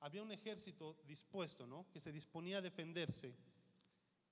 [0.00, 1.88] había un ejército dispuesto, ¿no?
[1.90, 3.34] Que se disponía a defenderse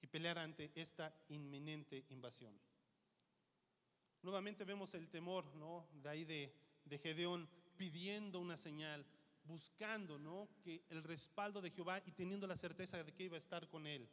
[0.02, 2.54] y pelear ante esta inminente invasión.
[4.20, 5.88] Nuevamente vemos el temor, ¿no?
[5.94, 9.06] De ahí de, de Gedeón pidiendo una señal,
[9.44, 10.50] buscando, ¿no?
[10.62, 13.86] Que el respaldo de Jehová y teniendo la certeza de que iba a estar con
[13.86, 14.06] él.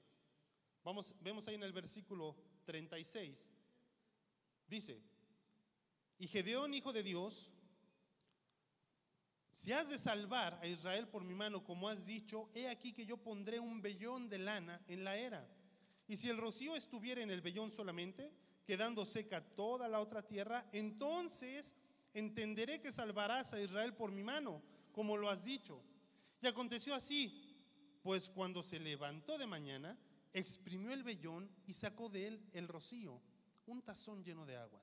[0.81, 3.49] Vamos, vemos ahí en el versículo 36.
[4.65, 5.03] Dice,
[6.19, 7.52] y Gedeón, hijo de Dios,
[9.53, 13.05] si has de salvar a Israel por mi mano, como has dicho, he aquí que
[13.05, 15.47] yo pondré un vellón de lana en la era.
[16.07, 18.33] Y si el rocío estuviera en el vellón solamente,
[18.65, 21.73] quedando seca toda la otra tierra, entonces
[22.13, 24.61] entenderé que salvarás a Israel por mi mano,
[24.91, 25.81] como lo has dicho.
[26.41, 27.55] Y aconteció así,
[28.01, 29.97] pues cuando se levantó de mañana,
[30.33, 33.21] exprimió el vellón y sacó de él el rocío,
[33.67, 34.81] un tazón lleno de agua.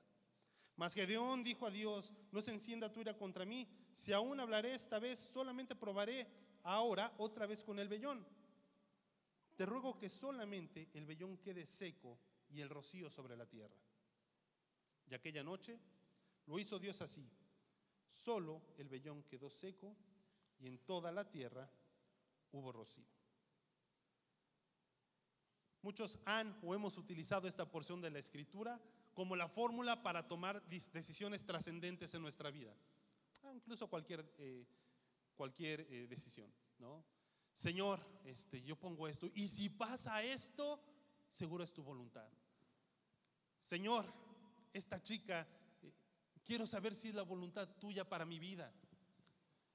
[0.75, 4.73] Mas Gedeón dijo a Dios, no se encienda tu ira contra mí, si aún hablaré
[4.73, 6.27] esta vez, solamente probaré
[6.63, 8.25] ahora otra vez con el vellón.
[9.55, 12.17] Te ruego que solamente el vellón quede seco
[12.49, 13.75] y el rocío sobre la tierra.
[15.07, 15.79] Y aquella noche
[16.47, 17.29] lo hizo Dios así.
[18.07, 19.95] Solo el vellón quedó seco
[20.59, 21.69] y en toda la tierra
[22.51, 23.05] hubo rocío.
[25.81, 28.79] Muchos han o hemos utilizado esta porción de la escritura
[29.13, 32.73] como la fórmula para tomar decisiones trascendentes en nuestra vida.
[33.43, 34.65] Ah, incluso cualquier, eh,
[35.35, 37.03] cualquier eh, decisión, ¿no?
[37.53, 40.81] Señor, este, yo pongo esto, y si pasa esto,
[41.29, 42.27] seguro es tu voluntad.
[43.59, 44.05] Señor,
[44.73, 45.47] esta chica,
[45.81, 45.91] eh,
[46.43, 48.73] quiero saber si es la voluntad tuya para mi vida.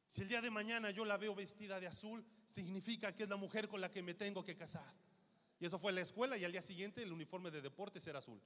[0.07, 3.37] Si el día de mañana yo la veo vestida de azul, significa que es la
[3.37, 4.95] mujer con la que me tengo que casar.
[5.59, 8.19] Y eso fue en la escuela y al día siguiente el uniforme de deportes era
[8.19, 8.41] azul.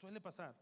[0.00, 0.56] Suele pasar.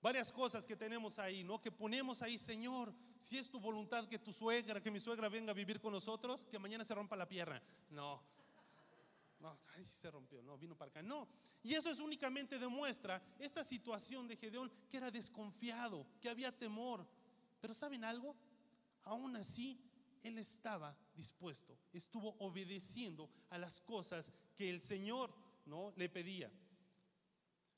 [0.00, 1.60] Varias cosas que tenemos ahí, ¿no?
[1.60, 5.50] Que ponemos ahí, Señor, si es tu voluntad que tu suegra, que mi suegra venga
[5.50, 7.62] a vivir con nosotros, que mañana se rompa la pierna.
[7.90, 8.22] No.
[9.40, 11.02] No, ay, sí se rompió, no, vino para acá.
[11.02, 11.28] No.
[11.62, 17.06] Y eso es únicamente demuestra esta situación de Gedeón, que era desconfiado, que había temor.
[17.60, 18.34] Pero ¿saben algo?
[19.02, 19.78] Aún así,
[20.22, 25.34] él estaba dispuesto, estuvo obedeciendo a las cosas que el Señor
[25.66, 25.92] ¿no?
[25.96, 26.50] le pedía.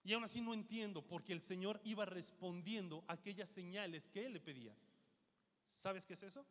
[0.09, 4.33] Y aún así no entiendo porque el Señor iba respondiendo a aquellas señales que Él
[4.33, 4.75] le pedía.
[5.77, 6.47] ¿Sabes qué es eso?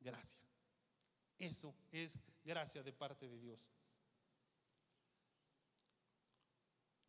[0.00, 0.42] Gracia.
[1.38, 3.60] Eso es gracia de parte de Dios.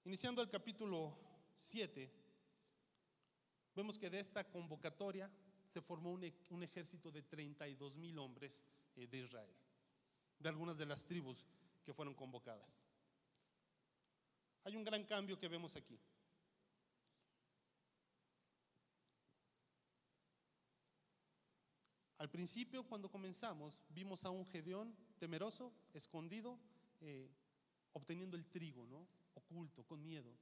[0.04, 1.18] Iniciando el capítulo
[1.58, 2.12] 7,
[3.76, 5.32] vemos que de esta convocatoria
[5.66, 8.62] se formó un, e, ejército de 32 mil hombres
[8.96, 9.56] eh, de Israel,
[10.38, 11.44] de algunas de las tribus
[11.84, 12.84] que fueron convocadas.
[14.64, 16.00] Hay un gran cambio que vemos aquí.
[22.18, 26.58] Al principio, cuando comenzamos, vimos a un Gedeón temeroso, escondido,
[27.02, 27.30] eh,
[27.92, 29.06] obteniendo el trigo, ¿no?
[29.34, 30.34] Oculto, con miedo.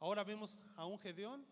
[0.00, 1.46] Ahora vemos a un Gedeón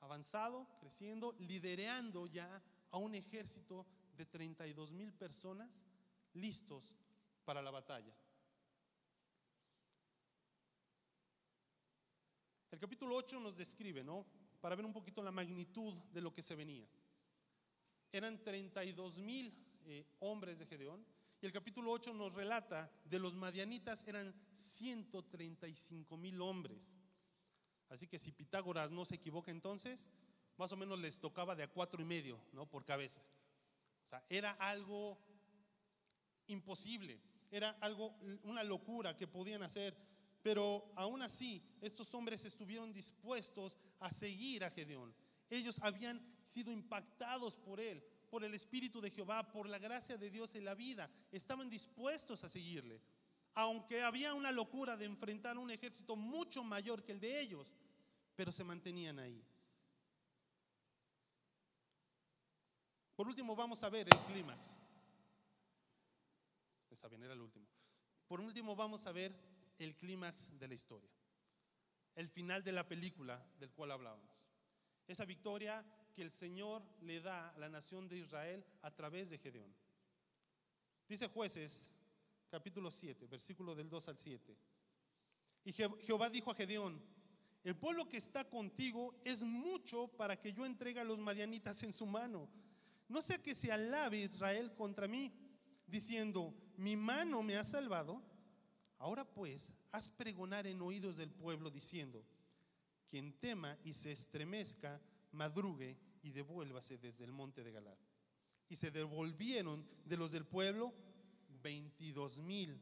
[0.00, 3.86] avanzado, creciendo, liderando ya a un ejército
[4.18, 5.70] de 32 mil personas
[6.34, 6.94] listos
[7.46, 8.14] para la batalla.
[12.80, 14.24] El capítulo 8 nos describe, ¿no?
[14.58, 16.88] Para ver un poquito la magnitud de lo que se venía.
[18.10, 19.52] Eran 32 mil
[19.84, 21.04] eh, hombres de Gedeón
[21.42, 26.90] y el capítulo 8 nos relata de los madianitas eran 135 mil hombres.
[27.90, 30.10] Así que si Pitágoras no se equivoca entonces,
[30.56, 32.64] más o menos les tocaba de a cuatro y medio, ¿no?
[32.64, 33.20] Por cabeza.
[34.06, 35.18] O sea, era algo
[36.46, 39.94] imposible, era algo, una locura que podían hacer,
[40.42, 45.14] pero aún así estos hombres estuvieron dispuestos a seguir a Gedeón.
[45.48, 50.30] Ellos habían sido impactados por él, por el Espíritu de Jehová, por la gracia de
[50.30, 51.10] Dios en la vida.
[51.32, 53.00] Estaban dispuestos a seguirle.
[53.54, 57.74] Aunque había una locura de enfrentar un ejército mucho mayor que el de ellos,
[58.36, 59.44] pero se mantenían ahí.
[63.16, 64.78] Por último, vamos a ver el clímax.
[66.90, 67.66] Está bien, era el último.
[68.28, 69.49] Por último, vamos a ver
[69.84, 71.10] el clímax de la historia.
[72.14, 74.30] El final de la película del cual hablábamos.
[75.06, 79.38] Esa victoria que el Señor le da a la nación de Israel a través de
[79.38, 79.74] Gedeón.
[81.08, 81.90] Dice jueces,
[82.50, 84.56] capítulo 7, versículo del 2 al 7.
[85.64, 87.02] Y Jehová dijo a Gedeón,
[87.62, 91.92] el pueblo que está contigo es mucho para que yo entregue a los madianitas en
[91.92, 92.48] su mano.
[93.08, 95.32] No sea que se alabe Israel contra mí,
[95.86, 98.22] diciendo, mi mano me ha salvado.
[99.00, 102.22] Ahora pues, haz pregonar en oídos del pueblo, diciendo,
[103.08, 105.00] quien tema y se estremezca,
[105.32, 107.96] madrugue y devuélvase desde el monte de Galad.
[108.68, 110.92] Y se devolvieron de los del pueblo
[111.62, 112.78] 22 mil.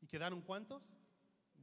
[0.00, 0.82] ¿Y quedaron cuántos?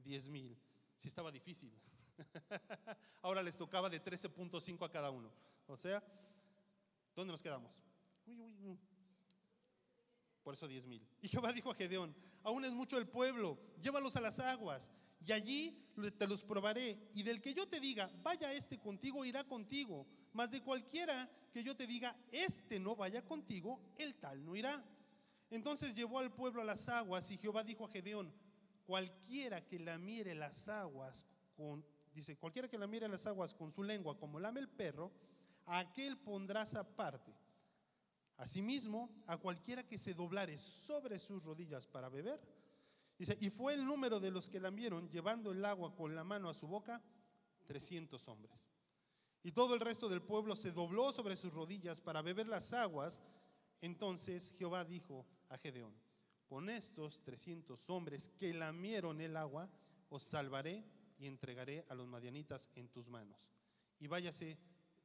[0.04, 0.58] 10 mil.
[0.98, 1.72] Si estaba difícil.
[3.22, 5.32] Ahora les tocaba de 13.5 a cada uno.
[5.66, 6.04] O sea,
[7.16, 7.82] ¿dónde nos quedamos?
[10.48, 11.06] Por eso 10 mil.
[11.22, 14.90] Y Jehová dijo a Gedeón, aún es mucho el pueblo, llévalos a las aguas
[15.26, 15.78] y allí
[16.18, 16.98] te los probaré.
[17.14, 20.08] Y del que yo te diga, vaya este contigo, irá contigo.
[20.32, 24.82] Mas de cualquiera que yo te diga, este no vaya contigo, el tal no irá.
[25.50, 28.34] Entonces llevó al pueblo a las aguas y Jehová dijo a Gedeón,
[28.86, 31.26] cualquiera que la mire las aguas
[31.58, 35.12] con, dice, cualquiera que la mire las aguas con su lengua como lame el perro,
[35.66, 37.36] a aquel pondrás aparte.
[38.38, 42.40] Asimismo, a cualquiera que se doblare sobre sus rodillas para beber,
[43.18, 46.24] Dice, y fue el número de los que la vieron llevando el agua con la
[46.24, 47.02] mano a su boca,
[47.66, 48.70] 300 hombres.
[49.44, 53.22] Y todo el resto del pueblo se dobló sobre sus rodillas para beber las aguas.
[53.82, 55.94] Entonces Jehová dijo a Gedeón,
[56.48, 59.68] con estos 300 hombres que lamieron el agua,
[60.10, 60.84] os salvaré
[61.18, 63.50] y entregaré a los madianitas en tus manos.
[64.00, 64.60] Y váyase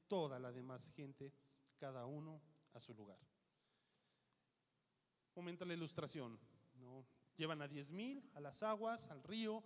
[0.06, 1.32] toda la demás gente,
[1.78, 2.42] cada uno
[2.74, 3.18] a su lugar.
[5.34, 6.38] Momento la ilustración.
[7.36, 9.62] Llevan a diez mil a las aguas, al río,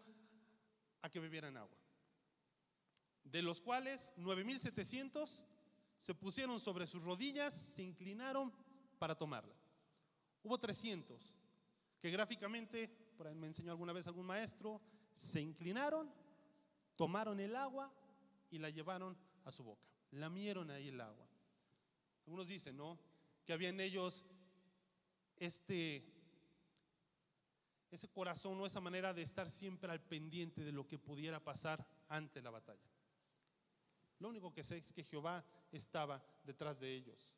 [1.02, 1.76] a que bebieran agua.
[3.24, 5.44] De los cuales 9.700
[5.98, 8.52] se pusieron sobre sus rodillas, se inclinaron
[8.98, 9.54] para tomarla.
[10.42, 11.34] Hubo 300
[12.00, 14.80] que gráficamente, por ahí me enseñó alguna vez algún maestro,
[15.12, 16.12] se inclinaron,
[16.94, 17.92] tomaron el agua
[18.50, 19.84] y la llevaron a su boca.
[20.12, 21.26] Lamieron ahí el agua.
[22.26, 22.98] Algunos dicen, ¿no?
[23.44, 24.24] Que habían ellos
[25.36, 26.12] este
[27.90, 31.86] ese corazón o esa manera de estar siempre al pendiente de lo que pudiera pasar
[32.08, 32.90] ante la batalla.
[34.18, 37.32] Lo único que sé es que Jehová estaba detrás de ellos.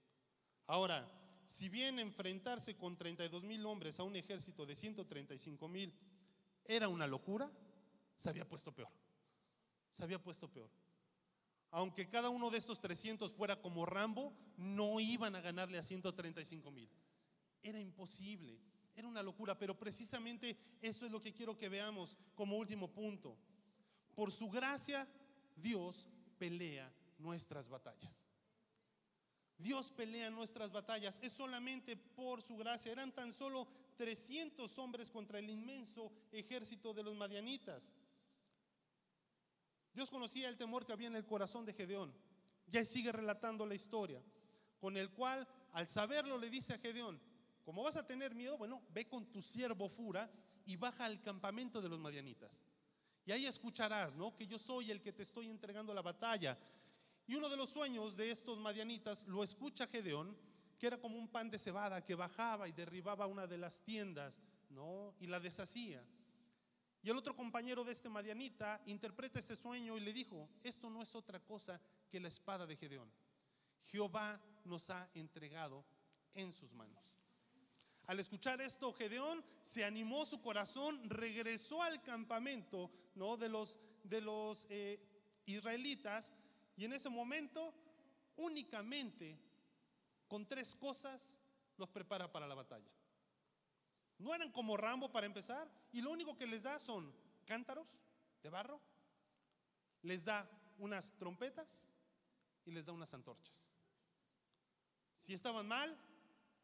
[0.66, 1.06] Ahora,
[1.44, 5.94] si bien enfrentarse con 32 mil hombres a un ejército de 135 mil
[6.64, 7.50] era una locura,
[8.16, 8.90] se había puesto peor.
[9.92, 10.70] Se había puesto peor.
[11.70, 16.70] Aunque cada uno de estos 300 fuera como Rambo, no iban a ganarle a 135
[16.70, 16.88] mil.
[17.62, 18.58] Era imposible.
[18.96, 23.36] Era una locura, pero precisamente eso es lo que quiero que veamos como último punto.
[24.14, 25.06] Por su gracia,
[25.56, 26.06] Dios
[26.38, 28.18] pelea nuestras batallas.
[29.58, 31.18] Dios pelea nuestras batallas.
[31.20, 32.92] Es solamente por su gracia.
[32.92, 33.66] Eran tan solo
[33.96, 37.82] 300 hombres contra el inmenso ejército de los madianitas.
[39.98, 42.14] Dios conocía el temor que había en el corazón de Gedeón.
[42.68, 44.22] Ya sigue relatando la historia,
[44.78, 47.20] con el cual, al saberlo, le dice a Gedeón,
[47.64, 50.30] como vas a tener miedo, bueno, ve con tu siervo Fura
[50.66, 52.48] y baja al campamento de los madianitas.
[53.26, 54.36] Y ahí escucharás, ¿no?
[54.36, 56.56] Que yo soy el que te estoy entregando la batalla.
[57.26, 60.36] Y uno de los sueños de estos madianitas lo escucha Gedeón,
[60.78, 64.40] que era como un pan de cebada que bajaba y derribaba una de las tiendas,
[64.70, 65.16] ¿no?
[65.18, 66.04] Y la deshacía.
[67.02, 71.02] Y el otro compañero de este madianita interpreta ese sueño y le dijo, esto no
[71.02, 71.80] es otra cosa
[72.10, 73.10] que la espada de Gedeón.
[73.84, 75.84] Jehová nos ha entregado
[76.34, 77.14] en sus manos.
[78.06, 83.36] Al escuchar esto, Gedeón se animó su corazón, regresó al campamento ¿no?
[83.36, 84.98] de los, de los eh,
[85.44, 86.32] israelitas
[86.76, 87.74] y en ese momento
[88.36, 89.38] únicamente
[90.26, 91.28] con tres cosas
[91.76, 92.90] los prepara para la batalla.
[94.18, 97.12] No eran como Rambo para empezar y lo único que les da son
[97.46, 97.86] cántaros
[98.42, 98.80] de barro,
[100.02, 100.48] les da
[100.78, 101.84] unas trompetas
[102.64, 103.64] y les da unas antorchas.
[105.18, 105.96] Si estaban mal,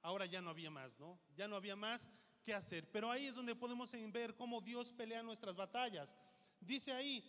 [0.02, 1.18] ahora ya no había más, ¿no?
[1.36, 2.08] Ya no había más
[2.42, 2.90] que hacer.
[2.90, 6.14] Pero ahí es donde podemos ver cómo Dios pelea nuestras batallas.
[6.60, 7.24] Dice ahí,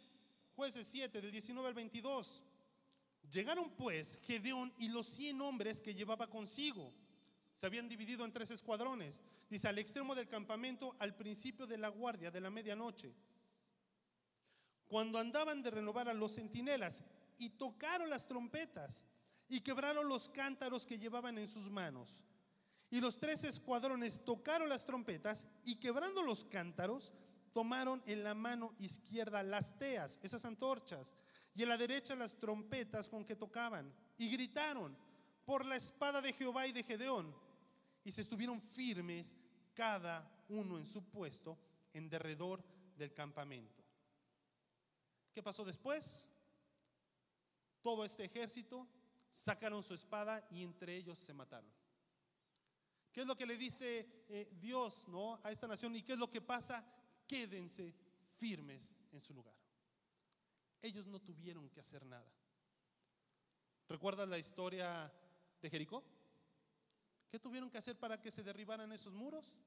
[0.55, 2.43] jueces 7, del 19 al 22.
[3.31, 6.93] Llegaron pues Gedeón y los 100 hombres que llevaba consigo.
[7.55, 9.19] Se habían dividido en tres escuadrones.
[9.49, 13.13] Dice, al extremo del campamento, al principio de la guardia de la medianoche.
[14.87, 17.03] Cuando andaban de renovar a los centinelas
[17.37, 19.03] y tocaron las trompetas
[19.47, 22.15] y quebraron los cántaros que llevaban en sus manos.
[22.89, 27.13] Y los tres escuadrones tocaron las trompetas y quebrando los cántaros,
[27.53, 31.15] tomaron en la mano izquierda las teas, esas antorchas,
[31.53, 34.95] y en la derecha las trompetas con que tocaban, y gritaron
[35.45, 37.33] por la espada de Jehová y de Gedeón,
[38.05, 39.35] y se estuvieron firmes
[39.73, 41.57] cada uno en su puesto
[41.91, 42.63] en derredor
[42.95, 43.83] del campamento.
[45.33, 46.29] ¿Qué pasó después?
[47.81, 48.87] Todo este ejército
[49.33, 51.69] sacaron su espada y entre ellos se mataron.
[53.11, 55.39] ¿Qué es lo que le dice eh, Dios ¿no?
[55.43, 55.95] a esta nación?
[55.95, 56.85] ¿Y qué es lo que pasa?
[57.27, 57.93] Quédense
[58.37, 59.55] firmes en su lugar.
[60.81, 62.31] Ellos no tuvieron que hacer nada.
[63.87, 65.11] ¿Recuerdas la historia
[65.61, 66.03] de Jericó?
[67.29, 69.57] ¿Qué tuvieron que hacer para que se derribaran esos muros?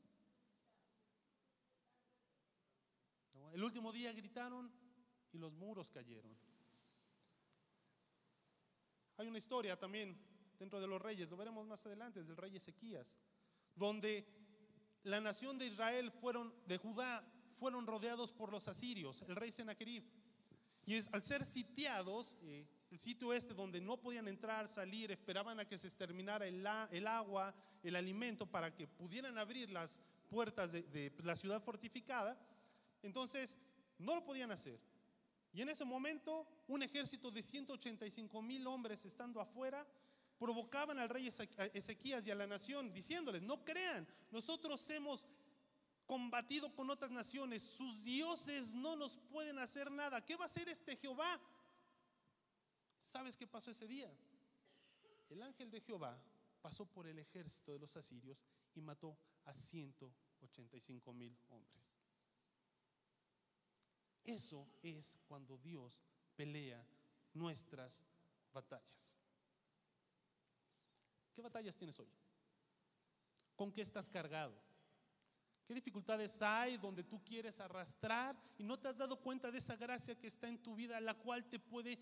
[3.52, 4.70] El último día gritaron
[5.32, 6.36] y los muros cayeron.
[9.16, 10.16] Hay una historia también
[10.58, 13.12] dentro de los reyes, lo veremos más adelante, del rey Ezequías,
[13.74, 14.26] donde
[15.02, 20.04] la nación de Israel fueron, de Judá, fueron rodeados por los asirios, el rey Sennacherib.
[20.86, 25.66] Y al ser sitiados, eh, el sitio este donde no podían entrar, salir, esperaban a
[25.66, 26.66] que se exterminara el,
[27.06, 32.38] agua, el alimento, para que pudieran abrir las puertas de, de la ciudad fortificada,
[33.02, 33.56] entonces
[33.98, 34.78] no lo podían hacer.
[35.52, 39.86] Y en ese momento, un ejército de 185 mil hombres estando afuera
[40.38, 41.28] provocaban al rey
[41.74, 45.26] Ezequías y a la nación, diciéndoles, no crean, nosotros hemos
[46.06, 50.24] combatido con otras naciones, sus dioses no nos pueden hacer nada.
[50.24, 51.38] ¿Qué va a hacer este Jehová?
[53.08, 54.14] ¿Sabes qué pasó ese día?
[55.30, 56.16] El ángel de Jehová
[56.60, 58.44] pasó por el ejército de los asirios
[58.74, 61.82] y mató a 185 mil hombres.
[64.24, 66.02] Eso es cuando Dios
[66.36, 66.86] pelea
[67.32, 68.04] nuestras
[68.52, 69.18] batallas.
[71.32, 72.12] ¿Qué batallas tienes hoy?
[73.56, 74.54] ¿Con qué estás cargado?
[75.66, 79.76] ¿Qué dificultades hay donde tú quieres arrastrar y no te has dado cuenta de esa
[79.76, 81.98] gracia que está en tu vida, la cual te puede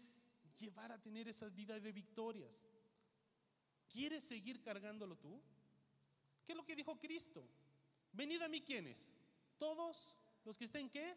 [0.57, 2.55] llevar a tener esa vida de victorias?
[3.89, 5.41] ¿Quieres seguir cargándolo tú?
[6.45, 7.49] ¿Qué es lo que dijo Cristo?
[8.13, 9.09] Venid a mí quienes?
[9.59, 11.17] Todos los que estén qué?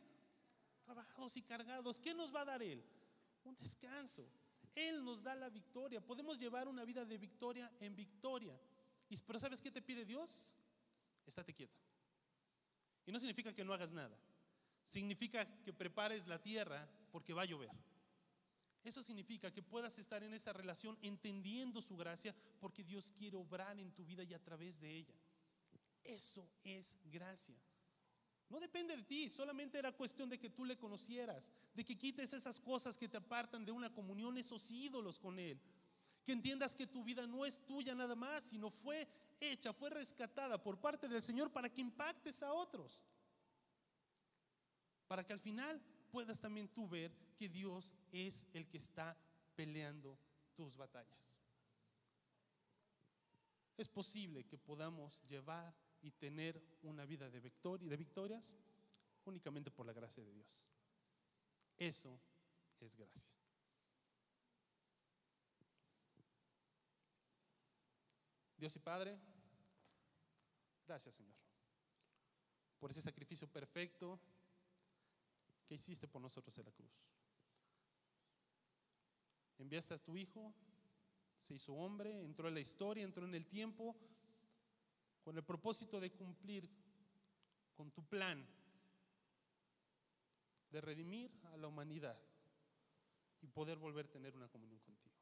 [0.89, 1.99] trabajados y cargados.
[1.99, 2.83] ¿Qué nos va a dar Él?
[3.43, 4.27] Un descanso.
[4.73, 6.01] Él nos da la victoria.
[6.01, 8.59] Podemos llevar una vida de victoria en victoria.
[9.27, 10.55] Pero ¿sabes qué te pide Dios?
[11.27, 11.77] Estate quieta.
[13.05, 14.17] Y no significa que no hagas nada.
[14.87, 17.69] Significa que prepares la tierra porque va a llover.
[18.83, 23.77] Eso significa que puedas estar en esa relación entendiendo su gracia porque Dios quiere obrar
[23.79, 25.15] en tu vida y a través de ella.
[26.03, 27.57] Eso es gracia.
[28.49, 32.33] No depende de ti, solamente era cuestión de que tú le conocieras, de que quites
[32.33, 35.59] esas cosas que te apartan de una comunión, esos ídolos con Él.
[36.25, 39.07] Que entiendas que tu vida no es tuya nada más, sino fue
[39.39, 43.03] hecha, fue rescatada por parte del Señor para que impactes a otros.
[45.07, 49.17] Para que al final puedas también tú ver que Dios es el que está
[49.55, 50.17] peleando
[50.55, 51.17] tus batallas.
[53.77, 58.53] Es posible que podamos llevar y tener una vida de, victoria, de victorias
[59.25, 60.61] únicamente por la gracia de Dios.
[61.77, 62.19] Eso
[62.79, 63.31] es gracia.
[68.57, 69.17] Dios y Padre,
[70.85, 71.39] gracias Señor
[72.79, 74.19] por ese sacrificio perfecto
[75.69, 76.91] que hiciste por nosotros en la cruz.
[79.59, 80.53] Enviaste a tu Hijo,
[81.37, 83.95] se hizo hombre, entró en la historia, entró en el tiempo
[85.21, 86.67] con el propósito de cumplir
[87.75, 88.45] con tu plan
[90.71, 92.19] de redimir a la humanidad
[93.41, 95.15] y poder volver a tener una comunión contigo.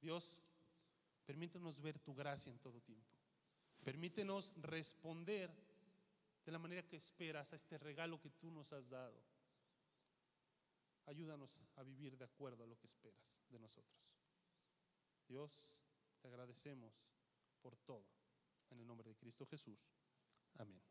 [0.00, 0.42] Dios,
[1.24, 3.08] Permítenos ver tu gracia en todo tiempo.
[3.84, 5.50] Permítenos responder
[6.44, 9.22] de la manera que esperas a este regalo que tú nos has dado.
[11.06, 14.02] Ayúdanos a vivir de acuerdo a lo que esperas de nosotros.
[15.26, 15.64] Dios,
[16.20, 16.94] te agradecemos
[17.60, 18.06] por todo.
[18.70, 19.80] En el nombre de Cristo Jesús.
[20.58, 20.82] Amén.